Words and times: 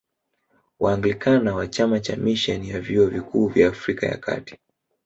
Waanglikana 0.79 1.55
wa 1.55 1.67
chama 1.67 1.99
cha 1.99 2.15
Misheni 2.15 2.69
ya 2.69 2.81
Vyuo 2.81 3.07
Vikuu 3.07 3.49
kwa 3.49 3.67
Afrika 3.67 4.07
ya 4.07 4.17
Kati 4.17 4.59